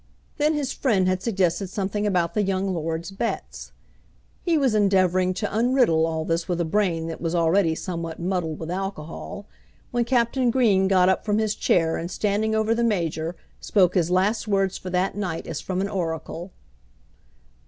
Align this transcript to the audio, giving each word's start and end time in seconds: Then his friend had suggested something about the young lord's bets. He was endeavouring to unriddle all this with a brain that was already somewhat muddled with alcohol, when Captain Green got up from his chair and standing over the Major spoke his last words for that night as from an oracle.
Then 0.37 0.55
his 0.55 0.73
friend 0.73 1.07
had 1.07 1.21
suggested 1.21 1.67
something 1.69 2.07
about 2.07 2.33
the 2.33 2.41
young 2.41 2.73
lord's 2.73 3.11
bets. 3.11 3.71
He 4.43 4.57
was 4.57 4.73
endeavouring 4.73 5.31
to 5.35 5.45
unriddle 5.55 6.07
all 6.07 6.25
this 6.25 6.47
with 6.47 6.59
a 6.59 6.65
brain 6.65 7.05
that 7.05 7.21
was 7.21 7.35
already 7.35 7.75
somewhat 7.75 8.17
muddled 8.19 8.57
with 8.57 8.71
alcohol, 8.71 9.45
when 9.91 10.03
Captain 10.05 10.49
Green 10.49 10.87
got 10.87 11.07
up 11.07 11.23
from 11.23 11.37
his 11.37 11.53
chair 11.53 11.97
and 11.97 12.09
standing 12.09 12.55
over 12.55 12.73
the 12.73 12.83
Major 12.83 13.35
spoke 13.59 13.93
his 13.93 14.09
last 14.09 14.47
words 14.47 14.75
for 14.75 14.89
that 14.89 15.15
night 15.15 15.45
as 15.45 15.61
from 15.61 15.81
an 15.81 15.87
oracle. 15.87 16.51